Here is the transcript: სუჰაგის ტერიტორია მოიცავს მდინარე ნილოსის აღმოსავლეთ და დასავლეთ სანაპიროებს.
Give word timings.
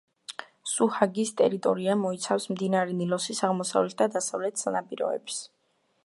სუჰაგის 0.69 1.31
ტერიტორია 1.41 1.97
მოიცავს 2.05 2.49
მდინარე 2.53 2.95
ნილოსის 3.01 3.41
აღმოსავლეთ 3.49 3.95
და 3.99 4.07
დასავლეთ 4.15 4.63
სანაპიროებს. 4.63 5.37